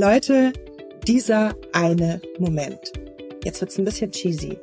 [0.00, 0.52] Leute,
[1.08, 2.92] dieser eine Moment.
[3.42, 4.56] Jetzt wird's ein bisschen cheesy.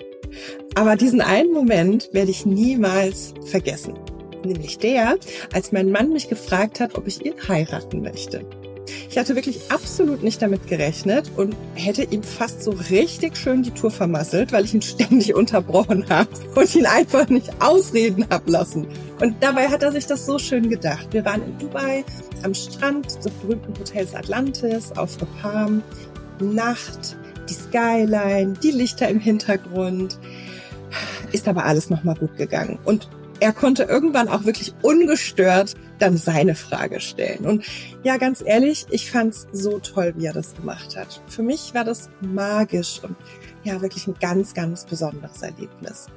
[0.75, 3.95] Aber diesen einen Moment werde ich niemals vergessen.
[4.45, 5.17] Nämlich der,
[5.51, 8.45] als mein Mann mich gefragt hat, ob ich ihn heiraten möchte.
[9.15, 13.71] Ich hatte wirklich absolut nicht damit gerechnet und hätte ihm fast so richtig schön die
[13.71, 18.87] Tour vermasselt, weil ich ihn ständig unterbrochen habe und ihn einfach nicht ausreden hab lassen.
[19.21, 21.07] Und dabei hat er sich das so schön gedacht.
[21.11, 22.03] Wir waren in Dubai
[22.43, 25.81] am Strand des berühmten Hotels Atlantis auf The Palm.
[26.41, 27.15] Nacht,
[27.47, 30.19] die Skyline, die Lichter im Hintergrund.
[31.31, 32.79] Ist aber alles nochmal gut gegangen.
[32.83, 33.07] Und
[33.39, 37.45] er konnte irgendwann auch wirklich ungestört dann seine Frage stellen.
[37.45, 37.63] Und
[38.03, 41.21] ja, ganz ehrlich, ich fand's so toll, wie er das gemacht hat.
[41.27, 43.15] Für mich war das magisch und
[43.63, 46.07] ja, wirklich ein ganz, ganz besonderes Erlebnis.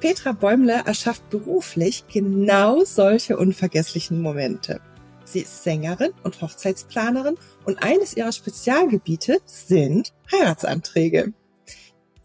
[0.00, 4.80] Petra Bäumle erschafft beruflich genau solche unvergesslichen Momente.
[5.24, 11.32] Sie ist Sängerin und Hochzeitsplanerin und eines ihrer Spezialgebiete sind Heiratsanträge.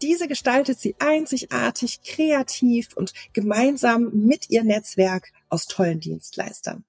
[0.02, 6.84] Diese gestaltet sie einzigartig, kreativ und gemeinsam mit ihr Netzwerk aus tollen Dienstleistern.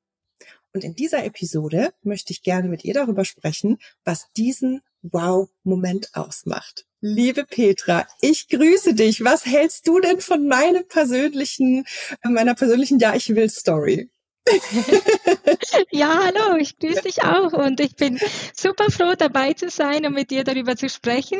[0.73, 6.85] Und in dieser Episode möchte ich gerne mit ihr darüber sprechen, was diesen Wow-Moment ausmacht.
[7.01, 9.23] Liebe Petra, ich grüße dich.
[9.23, 11.85] Was hältst du denn von meinem persönlichen,
[12.23, 14.09] meiner persönlichen Ja, ich will Story?
[15.91, 18.19] ja, hallo, ich grüße dich auch und ich bin
[18.55, 21.39] super froh dabei zu sein und mit dir darüber zu sprechen.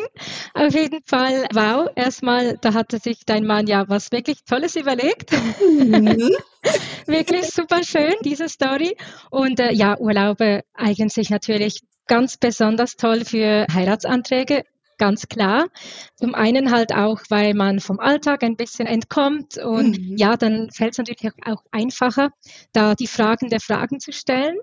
[0.53, 5.31] Auf jeden Fall, wow, erstmal, da hatte sich dein Mann ja was wirklich Tolles überlegt.
[5.31, 6.31] Mhm.
[7.05, 8.95] wirklich super schön, diese Story.
[9.29, 14.63] Und äh, ja, Urlaube eignen sich natürlich ganz besonders toll für Heiratsanträge
[15.02, 15.67] ganz klar.
[16.16, 20.16] Zum einen halt auch, weil man vom Alltag ein bisschen entkommt und mhm.
[20.16, 22.30] ja, dann fällt es natürlich auch einfacher,
[22.71, 24.57] da die Fragen der Fragen zu stellen.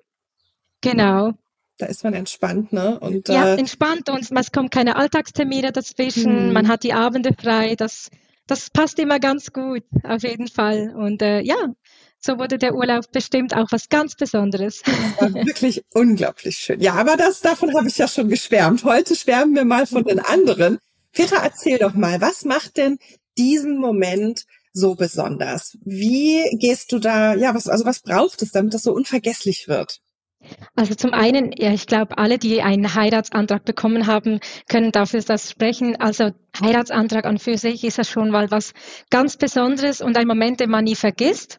[0.80, 1.32] Genau.
[1.78, 3.00] Da ist man entspannt, ne?
[3.00, 6.52] Und, ja, äh, entspannt und es kommt keine Alltagstermine dazwischen, mhm.
[6.52, 8.08] man hat die Abende frei, das,
[8.46, 10.94] das passt immer ganz gut, auf jeden Fall.
[10.96, 11.56] Und äh, ja,
[12.20, 14.82] so wurde der Urlaub bestimmt auch was ganz Besonderes.
[15.20, 16.80] Wirklich unglaublich schön.
[16.80, 18.84] Ja, aber das, davon habe ich ja schon geschwärmt.
[18.84, 20.78] Heute schwärmen wir mal von den anderen.
[21.12, 22.98] Peter, erzähl doch mal, was macht denn
[23.36, 25.76] diesen Moment so besonders?
[25.84, 30.00] Wie gehst du da, ja, was, also was braucht es, damit das so unvergesslich wird?
[30.76, 35.50] Also zum einen, ja, ich glaube, alle, die einen Heiratsantrag bekommen haben, können dafür das
[35.50, 35.96] sprechen.
[35.96, 36.30] Also
[36.60, 38.72] Heiratsantrag an für sich ist ja schon mal was
[39.10, 41.58] ganz Besonderes und ein Moment, den man nie vergisst.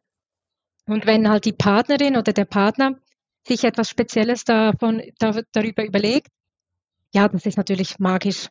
[0.89, 3.00] Und wenn halt die Partnerin oder der Partner
[3.47, 6.27] sich etwas Spezielles davon, da, darüber überlegt,
[7.13, 8.47] ja, das ist natürlich magisch.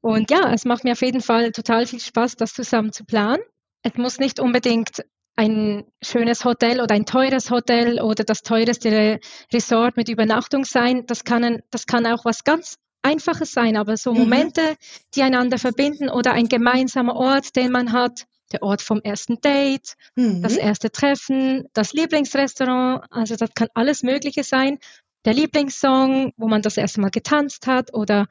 [0.00, 3.42] Und ja, es macht mir auf jeden Fall total viel Spaß, das zusammen zu planen.
[3.82, 5.04] Es muss nicht unbedingt
[5.36, 9.18] ein schönes Hotel oder ein teures Hotel oder das teuerste
[9.52, 11.04] Resort mit Übernachtung sein.
[11.06, 14.20] Das kann, das kann auch was ganz Einfaches sein, aber so mhm.
[14.20, 14.76] Momente,
[15.14, 19.94] die einander verbinden oder ein gemeinsamer Ort, den man hat, der Ort vom ersten Date,
[20.16, 20.42] mhm.
[20.42, 24.78] das erste Treffen, das Lieblingsrestaurant, also das kann alles Mögliche sein.
[25.24, 28.26] Der Lieblingssong, wo man das erste Mal getanzt hat oder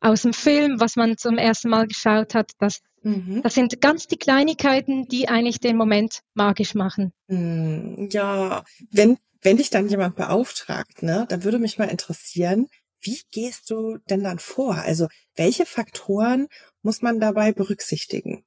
[0.00, 3.42] aus dem Film, was man zum ersten Mal geschaut hat, das, mhm.
[3.42, 7.12] das sind ganz die Kleinigkeiten, die eigentlich den Moment magisch machen.
[7.28, 8.08] Mhm.
[8.12, 12.68] Ja, wenn, wenn dich dann jemand beauftragt, ne, dann würde mich mal interessieren,
[13.00, 14.76] wie gehst du denn dann vor?
[14.76, 16.48] Also welche Faktoren
[16.82, 18.44] muss man dabei berücksichtigen?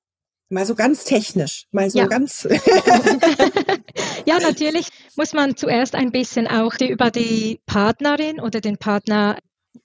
[0.50, 2.08] Mal so ganz technisch, mal so ja.
[2.08, 2.48] ganz.
[4.26, 4.88] ja, natürlich
[5.18, 9.38] muss man zuerst ein bisschen auch die, über die Partnerin oder den Partner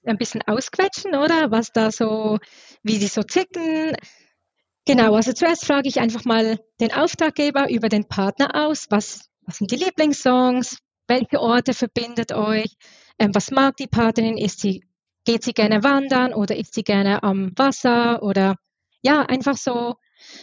[0.05, 1.50] ein bisschen ausquetschen, oder?
[1.50, 2.39] Was da so,
[2.83, 3.97] wie die so zicken.
[4.87, 8.87] Genau, also zuerst frage ich einfach mal den Auftraggeber über den Partner aus.
[8.91, 10.79] Was, was sind die Lieblingssongs?
[11.09, 12.75] Welche Orte verbindet euch?
[13.19, 14.37] Ähm, was mag die Partnerin?
[14.39, 14.84] Ist sie,
[15.25, 18.56] geht sie gerne wandern oder ist sie gerne am Wasser oder
[19.03, 19.94] ja, einfach so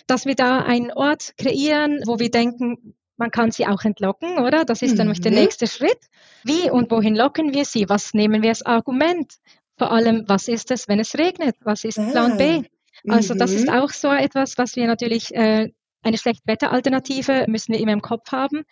[0.08, 4.64] dass wir da einen Ort kreieren, wo wir denken, man kann sie auch entlocken, oder?
[4.64, 5.14] Das ist dann mhm.
[5.14, 6.00] der nächste Schritt.
[6.44, 7.90] Wie und wohin locken wir sie?
[7.90, 9.34] Was nehmen wir als Argument?
[9.78, 11.56] Vor allem, was ist es, wenn es regnet?
[11.62, 12.10] Was ist ah.
[12.12, 12.64] Plan B?
[13.08, 13.74] Also das ist mhm.
[13.74, 15.70] auch so etwas, was wir natürlich, äh,
[16.02, 18.64] eine Schlechtwetteralternative müssen wir immer im Kopf haben.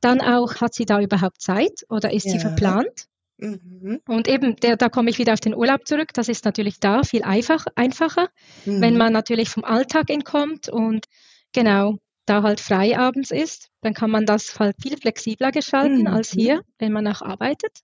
[0.00, 2.32] Dann auch, hat sie da überhaupt Zeit oder ist ja.
[2.32, 3.06] sie verplant?
[3.38, 4.00] Mhm.
[4.06, 6.12] Und eben, der, da komme ich wieder auf den Urlaub zurück.
[6.14, 8.28] Das ist natürlich da viel einfach, einfacher,
[8.64, 8.80] mhm.
[8.80, 11.06] wenn man natürlich vom Alltag entkommt und
[11.52, 13.70] genau da halt frei abends ist.
[13.82, 16.06] Dann kann man das halt viel flexibler gestalten mhm.
[16.06, 17.80] als hier, wenn man auch arbeitet.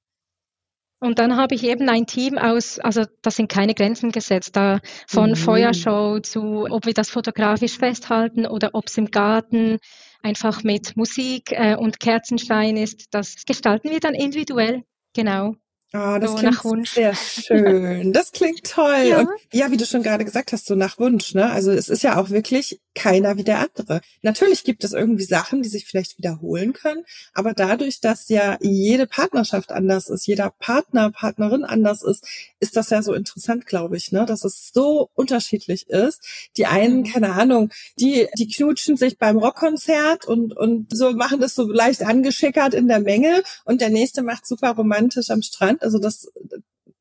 [1.03, 4.81] Und dann habe ich eben ein Team aus, also da sind keine Grenzen gesetzt, da
[5.09, 5.37] von mhm.
[5.37, 9.79] Feuershow zu, ob wir das fotografisch festhalten oder ob es im Garten
[10.23, 13.15] einfach mit Musik äh, und Kerzenschein ist.
[13.15, 15.57] Das gestalten wir dann individuell Genau.
[15.93, 18.13] Oh, das so klingt sehr schön.
[18.13, 19.07] Das klingt toll.
[19.09, 19.21] Ja.
[19.21, 21.51] Und ja, wie du schon gerade gesagt hast, so nach Wunsch, ne?
[21.51, 24.01] Also es ist ja auch wirklich keiner wie der andere.
[24.23, 27.05] Natürlich gibt es irgendwie Sachen, die sich vielleicht wiederholen können,
[27.35, 32.25] aber dadurch, dass ja jede Partnerschaft anders ist, jeder Partner, Partnerin anders ist,
[32.61, 34.27] ist das ja so interessant, glaube ich, ne?
[34.27, 36.21] Dass es so unterschiedlich ist.
[36.57, 37.05] Die einen, mhm.
[37.05, 42.05] keine Ahnung, die, die knutschen sich beim Rockkonzert und, und so machen das so leicht
[42.05, 45.80] angeschickert in der Menge und der nächste macht super romantisch am Strand.
[45.81, 46.31] Also das,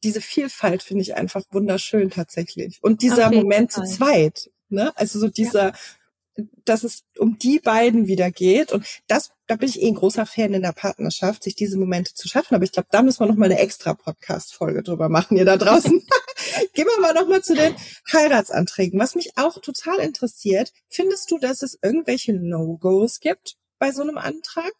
[0.03, 2.79] diese Vielfalt finde ich einfach wunderschön tatsächlich.
[2.81, 3.85] Und dieser Moment Fall.
[3.85, 4.95] zu zweit, ne?
[4.95, 6.43] Also so dieser, ja.
[6.65, 8.71] dass es um die beiden wieder geht.
[8.71, 12.13] Und das, da bin ich eh ein großer Fan in der Partnerschaft, sich diese Momente
[12.13, 12.55] zu schaffen.
[12.55, 15.57] Aber ich glaube, da müssen wir noch mal eine extra Podcast-Folge drüber machen, ihr da
[15.57, 15.91] draußen.
[16.73, 17.75] Gehen wir mal noch mal zu den
[18.11, 18.99] Heiratsanträgen.
[18.99, 24.17] Was mich auch total interessiert, findest du, dass es irgendwelche No-Gos gibt bei so einem
[24.17, 24.71] Antrag?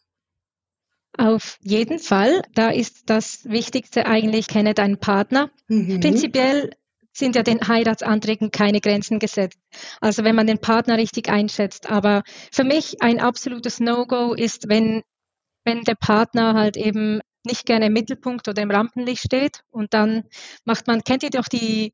[1.19, 2.41] Auf jeden Fall.
[2.55, 5.51] Da ist das Wichtigste eigentlich, kenne deinen Partner.
[5.67, 5.99] Mhm.
[5.99, 6.69] Prinzipiell
[7.11, 9.59] sind ja den Heiratsanträgen keine Grenzen gesetzt.
[9.99, 11.89] Also wenn man den Partner richtig einschätzt.
[11.91, 12.23] Aber
[12.53, 15.03] für mich ein absolutes No-Go ist, wenn,
[15.65, 20.23] wenn der Partner halt eben nicht gerne im Mittelpunkt oder im Rampenlicht steht und dann
[20.63, 21.93] macht man, kennt ihr doch die,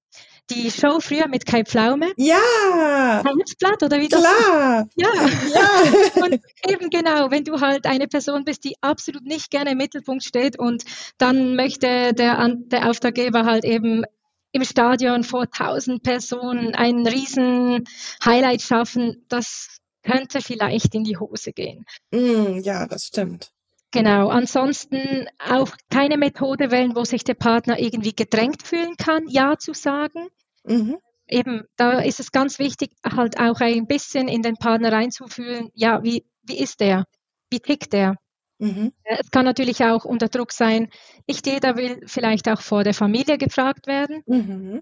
[0.49, 2.11] die Show früher mit Kai Pflaume?
[2.17, 3.23] Ja!
[3.23, 4.21] Herzblatt oder wie das?
[4.21, 4.87] Klar!
[4.95, 5.09] Ja!
[5.53, 6.23] ja.
[6.23, 10.23] und eben genau, wenn du halt eine Person bist, die absolut nicht gerne im Mittelpunkt
[10.23, 10.83] steht und
[11.17, 14.03] dann möchte der, der Auftraggeber halt eben
[14.51, 17.83] im Stadion vor tausend Personen einen riesen
[18.23, 21.85] Highlight schaffen, das könnte vielleicht in die Hose gehen.
[22.11, 23.51] Mm, ja, das stimmt.
[23.95, 29.57] Genau, ansonsten auch keine Methode wählen, wo sich der Partner irgendwie gedrängt fühlen kann, Ja
[29.57, 30.27] zu sagen.
[30.65, 30.97] Mhm.
[31.27, 36.03] Eben, da ist es ganz wichtig, halt auch ein bisschen in den Partner reinzufühlen, ja,
[36.03, 37.05] wie, wie ist der?
[37.49, 38.15] Wie tickt der?
[38.59, 38.91] Mhm.
[39.05, 40.89] Es kann natürlich auch unter Druck sein,
[41.25, 44.23] nicht jeder will vielleicht auch vor der Familie gefragt werden.
[44.27, 44.81] Mhm.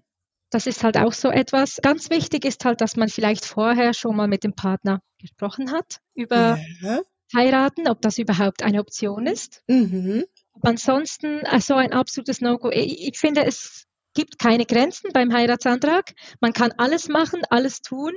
[0.49, 1.79] Das ist halt auch so etwas.
[1.81, 5.99] Ganz wichtig ist halt, dass man vielleicht vorher schon mal mit dem Partner gesprochen hat
[6.15, 7.01] über ja
[7.33, 9.63] heiraten, ob das überhaupt eine Option ist.
[9.67, 10.25] Mhm.
[10.61, 12.69] Ansonsten also ein absolutes No-Go.
[12.71, 16.13] Ich, ich finde, es gibt keine Grenzen beim Heiratsantrag.
[16.39, 18.13] Man kann alles machen, alles tun,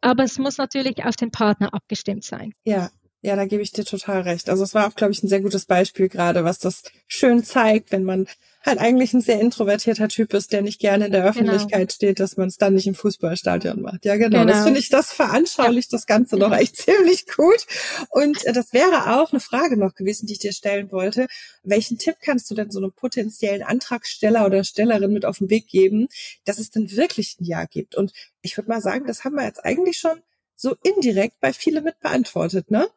[0.00, 2.54] aber es muss natürlich auf den Partner abgestimmt sein.
[2.64, 2.90] Ja,
[3.22, 4.48] ja, da gebe ich dir total recht.
[4.48, 7.92] Also es war auch, glaube ich, ein sehr gutes Beispiel gerade, was das schön zeigt,
[7.92, 8.26] wenn man
[8.62, 11.30] halt eigentlich ein sehr introvertierter Typ ist, der nicht gerne in der genau.
[11.30, 11.94] Öffentlichkeit genau.
[11.94, 14.04] steht, dass man es dann nicht im Fußballstadion macht.
[14.04, 14.40] Ja, genau.
[14.40, 14.52] genau.
[14.52, 15.96] Das finde ich, das veranschaulicht ja.
[15.96, 17.66] das Ganze noch echt ziemlich gut.
[18.10, 21.26] Und äh, das wäre auch eine Frage noch gewesen, die ich dir stellen wollte.
[21.62, 25.66] Welchen Tipp kannst du denn so einem potenziellen Antragsteller oder Stellerin mit auf den Weg
[25.66, 26.08] geben,
[26.44, 27.94] dass es dann wirklich ein Ja gibt?
[27.94, 28.12] Und
[28.42, 30.20] ich würde mal sagen, das haben wir jetzt eigentlich schon
[30.54, 32.88] so indirekt bei viele mit beantwortet, ne?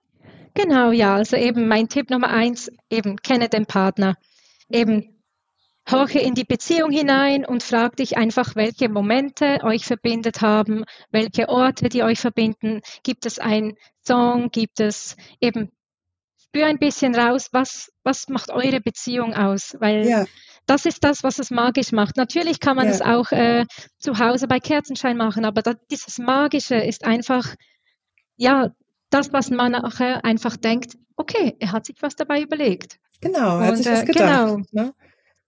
[0.53, 1.15] Genau, ja.
[1.15, 4.15] Also eben mein Tipp Nummer eins, eben kenne den Partner.
[4.69, 5.13] Eben
[5.89, 11.49] horche in die Beziehung hinein und frag dich einfach, welche Momente euch verbindet haben, welche
[11.49, 12.81] Orte, die euch verbinden.
[13.03, 14.49] Gibt es einen Song?
[14.49, 15.71] Gibt es eben,
[16.39, 19.75] spür ein bisschen raus, was, was macht eure Beziehung aus?
[19.79, 20.25] Weil ja.
[20.65, 22.15] das ist das, was es magisch macht.
[22.15, 23.17] Natürlich kann man es ja.
[23.17, 23.65] auch äh,
[23.97, 27.55] zu Hause bei Kerzenschein machen, aber da, dieses Magische ist einfach,
[28.37, 28.69] ja,
[29.13, 32.99] das, was man nachher einfach denkt, okay, er hat sich was dabei überlegt.
[33.21, 34.65] Genau, er hat sich was äh, gedacht.
[34.71, 34.93] Genau, ne?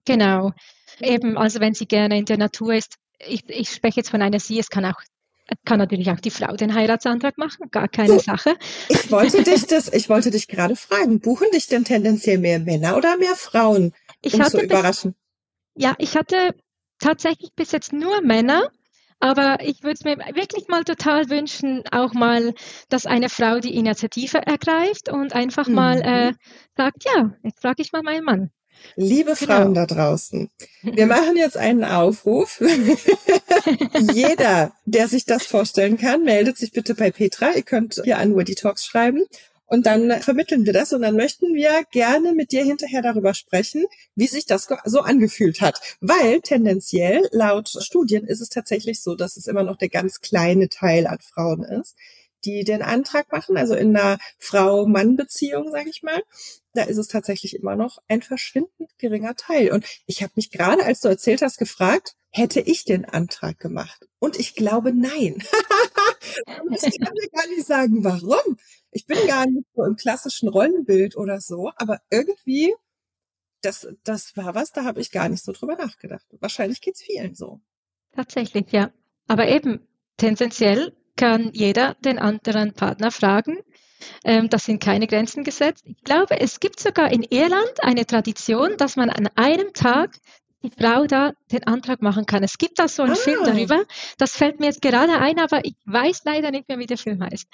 [0.04, 0.52] genau.
[1.00, 4.40] Eben, also wenn sie gerne in der Natur ist, ich, ich spreche jetzt von einer
[4.40, 5.00] Sie, es kann auch
[5.64, 8.56] kann natürlich auch die Frau den Heiratsantrag machen, gar keine du, Sache.
[8.88, 12.96] Ich wollte dich das, ich wollte dich gerade fragen, buchen dich denn tendenziell mehr Männer
[12.96, 13.92] oder mehr Frauen?
[14.22, 15.14] Ich um hatte zu überraschen.
[15.74, 16.54] Bis, ja, ich hatte
[16.98, 18.70] tatsächlich bis jetzt nur Männer,
[19.20, 22.54] aber ich würde es mir wirklich mal total wünschen, auch mal,
[22.88, 25.74] dass eine Frau die Initiative ergreift und einfach mhm.
[25.74, 26.32] mal äh,
[26.76, 28.50] sagt, ja, jetzt frage ich mal meinen Mann.
[28.94, 29.54] Liebe genau.
[29.54, 30.50] Frauen da draußen,
[30.82, 32.60] wir machen jetzt einen Aufruf.
[34.12, 37.52] Jeder, der sich das vorstellen kann, meldet sich bitte bei Petra.
[37.54, 39.24] Ihr könnt hier an Woody Talks schreiben.
[39.66, 43.84] Und dann vermitteln wir das und dann möchten wir gerne mit dir hinterher darüber sprechen,
[44.14, 45.80] wie sich das so angefühlt hat.
[46.00, 50.68] Weil tendenziell laut Studien ist es tatsächlich so, dass es immer noch der ganz kleine
[50.68, 51.96] Teil an Frauen ist,
[52.44, 56.22] die den Antrag machen, also in einer Frau-Mann-Beziehung, sage ich mal,
[56.74, 59.72] da ist es tatsächlich immer noch ein verschwindend geringer Teil.
[59.72, 64.06] Und ich habe mich gerade, als du erzählt hast, gefragt, hätte ich den Antrag gemacht?
[64.18, 65.42] Und ich glaube, nein.
[66.70, 68.58] ich kann mir gar nicht sagen, warum.
[68.90, 72.74] Ich bin gar nicht so im klassischen Rollenbild oder so, aber irgendwie,
[73.62, 76.26] das, das war was, da habe ich gar nicht so drüber nachgedacht.
[76.40, 77.60] Wahrscheinlich geht's vielen so.
[78.12, 78.92] Tatsächlich, ja.
[79.28, 83.58] Aber eben, tendenziell kann jeder den anderen Partner fragen,
[84.24, 85.84] Ähm, das sind keine Grenzen gesetzt.
[85.86, 90.18] Ich glaube, es gibt sogar in Irland eine Tradition, dass man an einem Tag
[90.66, 92.42] die Frau da den Antrag machen kann.
[92.42, 93.16] Es gibt da so einen ah.
[93.16, 93.84] Film darüber.
[94.18, 97.22] Das fällt mir jetzt gerade ein, aber ich weiß leider nicht mehr, wie der Film
[97.22, 97.46] heißt.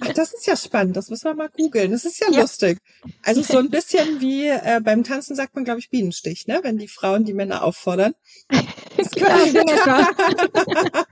[0.00, 0.96] Ach, das ist ja spannend.
[0.96, 1.92] Das müssen wir mal googeln.
[1.92, 2.40] Das ist ja, ja.
[2.40, 2.78] lustig.
[3.22, 6.60] Also so ein bisschen wie äh, beim Tanzen sagt man, glaube ich, Bienenstich, ne?
[6.62, 8.14] Wenn die Frauen die Männer auffordern.
[8.50, 9.44] genau.
[9.52, 10.06] genau.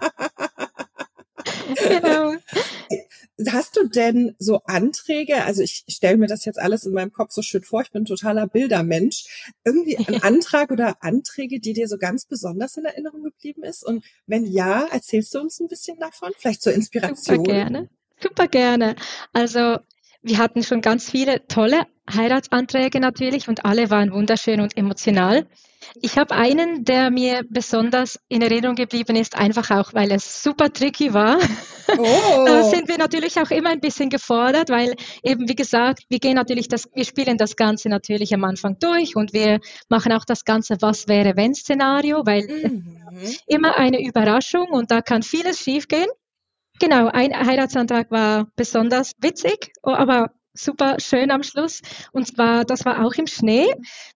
[3.94, 5.44] denn so Anträge?
[5.44, 7.82] Also ich stelle mir das jetzt alles in meinem Kopf so schön vor.
[7.82, 9.52] Ich bin totaler Bildermensch.
[9.64, 13.84] Irgendwie ein Antrag oder Anträge, die dir so ganz besonders in Erinnerung geblieben ist?
[13.84, 16.32] Und wenn ja, erzählst du uns ein bisschen davon?
[16.38, 17.36] Vielleicht zur Inspiration?
[17.36, 17.88] Super gerne.
[18.20, 18.96] Super gerne.
[19.32, 19.78] Also
[20.22, 25.46] wir hatten schon ganz viele tolle Heiratsanträge natürlich und alle waren wunderschön und emotional.
[26.00, 30.72] Ich habe einen, der mir besonders in Erinnerung geblieben ist, einfach auch, weil es super
[30.72, 31.38] tricky war.
[31.98, 32.44] Oh.
[32.46, 36.34] da sind wir natürlich auch immer ein bisschen gefordert, weil eben, wie gesagt, wir gehen
[36.34, 40.44] natürlich das, wir spielen das Ganze natürlich am Anfang durch und wir machen auch das
[40.44, 43.06] Ganze Was wäre wenn Szenario, weil mhm.
[43.46, 46.08] immer eine Überraschung und da kann vieles schiefgehen.
[46.80, 51.82] Genau, ein Heiratsantrag war besonders witzig, aber super schön am Schluss.
[52.12, 53.66] Und zwar, das war auch im Schnee.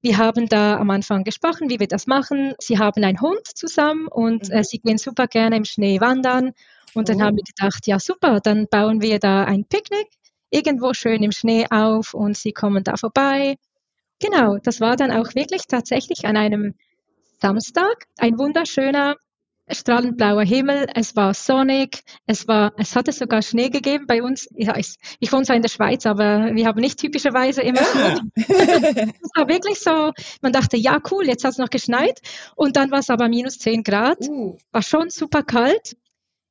[0.01, 2.55] Wir haben da am Anfang gesprochen, wie wir das machen.
[2.59, 4.65] Sie haben einen Hund zusammen und äh, mhm.
[4.65, 6.53] sie gehen super gerne im Schnee wandern.
[6.95, 7.25] Und dann oh.
[7.25, 10.09] haben wir gedacht, ja super, dann bauen wir da ein Picknick
[10.51, 13.57] irgendwo schön im Schnee auf und sie kommen da vorbei.
[14.21, 16.75] Genau, das war dann auch wirklich tatsächlich an einem
[17.41, 19.17] Samstag ein wunderschöner
[19.71, 24.49] strahlend blauer Himmel, es war sonnig, es war, es hatte sogar Schnee gegeben bei uns.
[24.55, 28.21] Ja, ich, ich wohne zwar in der Schweiz, aber wir haben nicht typischerweise immer Schnee.
[28.37, 32.21] es war wirklich so, man dachte, ja cool, jetzt hat es noch geschneit
[32.57, 34.57] und dann war es aber minus 10 Grad, uh.
[34.73, 35.97] war schon super kalt.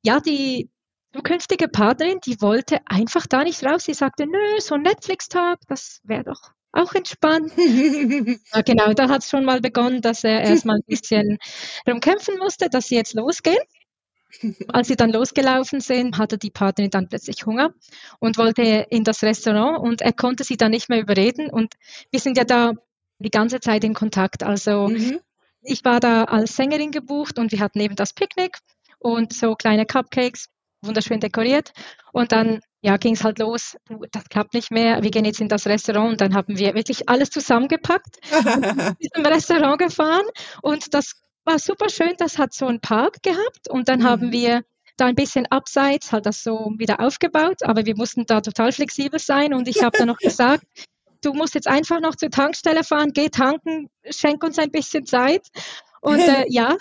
[0.04, 0.70] Ja, die
[1.14, 3.84] zukünftige Partnerin, die wollte einfach da nicht raus.
[3.84, 7.52] Sie sagte, nö, so ein Netflix-Tag, das wäre doch auch entspannt.
[7.56, 11.38] ja, genau, da hat es schon mal begonnen, dass er erstmal ein bisschen
[11.84, 13.58] darum kämpfen musste, dass sie jetzt losgehen.
[14.68, 17.72] Als sie dann losgelaufen sind, hatte die Partnerin dann plötzlich Hunger
[18.20, 21.74] und wollte in das Restaurant und er konnte sie dann nicht mehr überreden und
[22.10, 22.74] wir sind ja da
[23.18, 24.42] die ganze Zeit in Kontakt.
[24.42, 25.20] Also mhm.
[25.62, 28.58] ich war da als Sängerin gebucht und wir hatten eben das Picknick
[28.98, 30.48] und so kleine Cupcakes,
[30.82, 31.72] wunderschön dekoriert.
[32.12, 33.76] Und dann ja, ging es halt los,
[34.12, 36.12] das klappt nicht mehr, wir gehen jetzt in das Restaurant.
[36.12, 38.18] Und dann haben wir wirklich alles zusammengepackt,
[39.14, 40.26] zum Restaurant gefahren.
[40.62, 43.68] Und das war super schön, das hat so einen Park gehabt.
[43.68, 44.04] Und dann mhm.
[44.04, 44.62] haben wir
[44.96, 49.18] da ein bisschen abseits halt das so wieder aufgebaut, aber wir mussten da total flexibel
[49.18, 49.54] sein.
[49.54, 50.64] Und ich habe dann noch gesagt,
[51.22, 55.48] du musst jetzt einfach noch zur Tankstelle fahren, geh tanken, schenk uns ein bisschen Zeit
[56.00, 56.76] und äh, ja,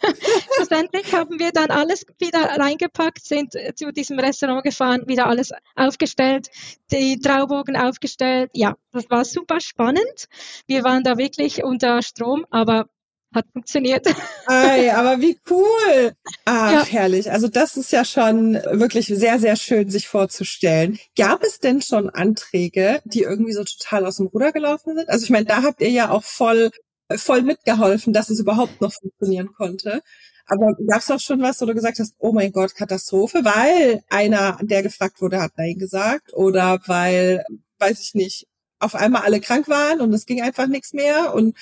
[0.54, 6.48] schlussendlich haben wir dann alles wieder reingepackt, sind zu diesem Restaurant gefahren, wieder alles aufgestellt,
[6.92, 8.50] die Traubogen aufgestellt.
[8.54, 10.28] Ja, das war super spannend.
[10.66, 12.86] Wir waren da wirklich unter Strom, aber
[13.34, 14.06] hat funktioniert.
[14.46, 16.12] Ei, aber wie cool.
[16.44, 16.84] Ach, ja.
[16.84, 17.30] herrlich.
[17.30, 20.98] Also das ist ja schon wirklich sehr, sehr schön, sich vorzustellen.
[21.16, 25.08] Gab es denn schon Anträge, die irgendwie so total aus dem Ruder gelaufen sind?
[25.08, 26.70] Also ich meine, da habt ihr ja auch voll
[27.16, 30.02] voll mitgeholfen, dass es überhaupt noch funktionieren konnte.
[30.46, 34.02] Aber gab es auch schon was, wo du gesagt hast, oh mein Gott, Katastrophe, weil
[34.08, 37.44] einer, der gefragt wurde, hat Nein gesagt oder weil,
[37.78, 38.46] weiß ich nicht,
[38.78, 41.56] auf einmal alle krank waren und es ging einfach nichts mehr und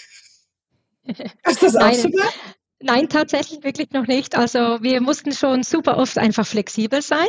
[1.44, 2.28] hast du das auch schon mal?
[2.78, 4.36] Nein, tatsächlich wirklich noch nicht.
[4.36, 7.26] Also wir mussten schon super oft einfach flexibel sein.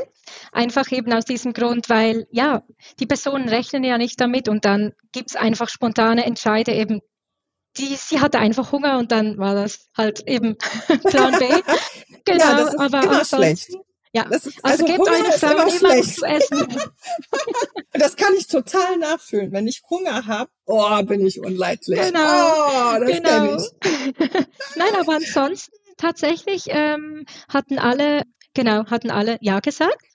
[0.52, 2.64] Einfach eben aus diesem Grund, weil ja,
[3.00, 7.00] die Personen rechnen ja nicht damit und dann gibt's einfach spontane Entscheide eben
[7.78, 10.58] die, sie hatte einfach Hunger und dann war das halt eben
[11.04, 11.48] Plan B.
[12.26, 13.70] Genau, ja, das ist aber immer schlecht.
[14.14, 16.68] Ja, ist, also, also gebt eine Frau immer, immer zu essen.
[17.94, 19.52] das kann ich total nachfühlen.
[19.52, 22.00] Wenn ich Hunger habe, oh, bin ich unleidlich.
[22.00, 23.58] Genau, oh, das genau.
[23.58, 24.32] ich.
[24.76, 30.07] Nein, aber ansonsten tatsächlich ähm, hatten alle, genau, hatten alle Ja gesagt.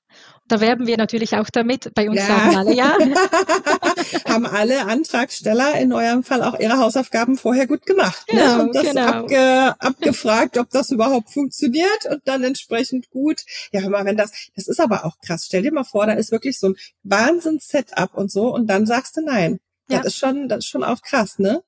[0.49, 1.95] Da werben wir natürlich auch damit.
[1.95, 2.26] Bei uns ja.
[2.26, 2.97] sagen alle ja.
[4.28, 8.31] Haben alle Antragsteller in eurem Fall auch ihre Hausaufgaben vorher gut gemacht.
[8.33, 8.40] Ne?
[8.40, 8.62] Genau, ne?
[8.64, 9.07] Und das genau.
[9.07, 13.42] abge, abgefragt, ob das überhaupt funktioniert und dann entsprechend gut.
[13.73, 15.45] Ja, hör mal, wenn das, das ist aber auch krass.
[15.47, 19.16] Stell dir mal vor, da ist wirklich so ein Wahnsinns-Setup und so und dann sagst
[19.16, 19.59] du nein.
[19.88, 19.99] Ja.
[19.99, 21.62] Das ist schon, das ist schon auch krass, ne?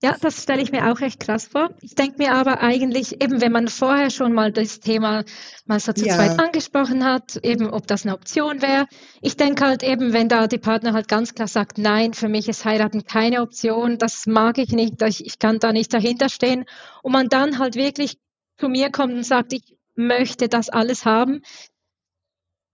[0.00, 1.70] Ja, das stelle ich mir auch echt krass vor.
[1.80, 5.24] Ich denke mir aber eigentlich, eben wenn man vorher schon mal das Thema
[5.66, 6.14] mal so zu ja.
[6.14, 8.86] zweit angesprochen hat, eben ob das eine Option wäre.
[9.20, 12.48] Ich denke halt eben, wenn da die Partner halt ganz klar sagt, nein, für mich
[12.48, 16.64] ist heiraten keine Option, das mag ich nicht, ich, ich kann da nicht dahinter stehen
[17.02, 18.18] und man dann halt wirklich
[18.56, 21.42] zu mir kommt und sagt, ich möchte das alles haben,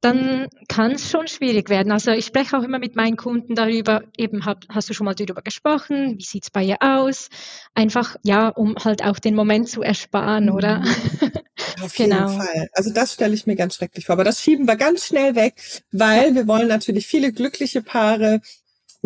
[0.04, 1.90] dann kann es schon schwierig werden.
[1.90, 5.14] Also ich spreche auch immer mit meinen Kunden darüber, eben hab, hast du schon mal
[5.14, 7.28] darüber gesprochen, wie sieht's bei ihr aus?
[7.74, 10.80] Einfach, ja, um halt auch den Moment zu ersparen, oder?
[10.80, 10.84] Mhm.
[11.82, 12.28] Auf genau.
[12.28, 12.68] jeden Fall.
[12.72, 14.14] Also das stelle ich mir ganz schrecklich vor.
[14.14, 15.54] Aber das schieben wir ganz schnell weg,
[15.90, 18.40] weil wir wollen natürlich viele glückliche Paare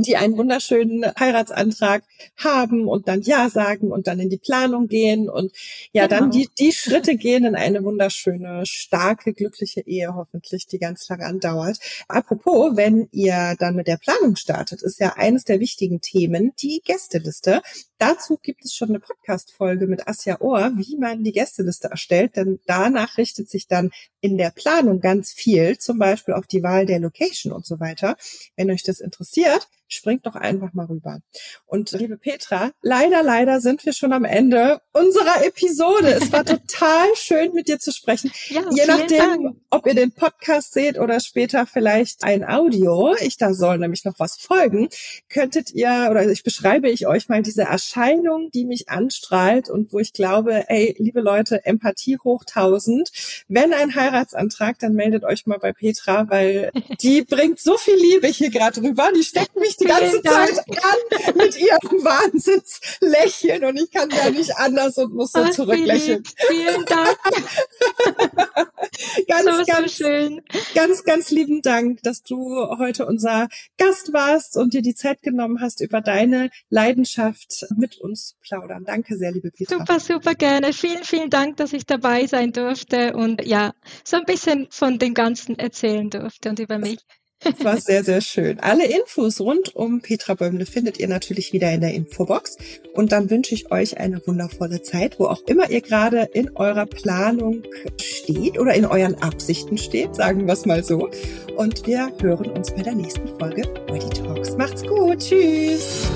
[0.03, 2.05] die einen wunderschönen Heiratsantrag
[2.37, 5.53] haben und dann Ja sagen und dann in die Planung gehen und
[5.93, 6.21] ja, genau.
[6.21, 11.27] dann die, die Schritte gehen in eine wunderschöne, starke, glückliche Ehe hoffentlich, die ganz lange
[11.27, 11.79] andauert.
[12.07, 16.81] Apropos, wenn ihr dann mit der Planung startet, ist ja eines der wichtigen Themen die
[16.85, 17.63] Gästeliste.
[17.99, 22.61] Dazu gibt es schon eine Podcast-Folge mit Asja Ohr, wie man die Gästeliste erstellt, denn
[22.67, 23.91] danach richtet sich dann
[24.21, 28.17] in der Planung ganz viel, zum Beispiel auf die Wahl der Location und so weiter.
[28.57, 31.21] Wenn euch das interessiert, springt doch einfach mal rüber.
[31.67, 36.09] Und liebe Petra, leider, leider sind wir schon am Ende unserer Episode.
[36.09, 38.31] Es war total schön, mit dir zu sprechen.
[38.49, 39.57] Ja, Je nachdem, Dank.
[39.71, 44.19] ob ihr den Podcast seht oder später vielleicht ein Audio, ich da soll nämlich noch
[44.19, 44.89] was folgen,
[45.29, 49.99] könntet ihr, oder ich beschreibe ich euch mal diese Erscheinung, die mich anstrahlt und wo
[49.99, 53.11] ich glaube, ey, liebe Leute, Empathie hoch tausend.
[53.49, 58.29] Wenn ein Heiratsantrag, dann meldet euch mal bei Petra, weil die bringt so viel Liebe
[58.29, 59.11] hier gerade rüber.
[59.17, 64.57] Die steckt mich die ganze Zeit an mit ihrem Wahnsinnslächeln und ich kann gar nicht
[64.57, 66.23] anders und muss so Ach, zurücklächeln.
[66.49, 67.19] Vielen Dank.
[69.29, 70.43] ganz, so, ganz so schön.
[70.75, 75.61] Ganz, ganz lieben Dank, dass du heute unser Gast warst und dir die Zeit genommen
[75.61, 78.85] hast, über deine Leidenschaft mit uns plaudern.
[78.85, 79.79] Danke sehr, liebe Petra.
[79.79, 80.73] Super, super gerne.
[80.73, 83.73] Vielen, vielen Dank, dass ich dabei sein durfte und ja,
[84.05, 86.99] so ein bisschen von dem Ganzen erzählen durfte und über mich.
[87.41, 88.59] Das war sehr, sehr schön.
[88.61, 92.57] Alle Infos rund um Petra Bäumle findet ihr natürlich wieder in der Infobox.
[92.95, 96.87] Und dann wünsche ich euch eine wundervolle Zeit, wo auch immer ihr gerade in eurer
[96.87, 97.63] Planung
[98.01, 101.11] steht oder in euren Absichten steht, sagen wir es mal so.
[101.57, 104.57] Und wir hören uns bei der nächsten Folge Body Talks.
[104.57, 105.19] Macht's gut.
[105.19, 106.09] Tschüss.